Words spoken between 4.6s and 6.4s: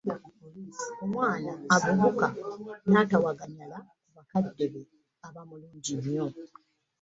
be aba mulungi nnyo!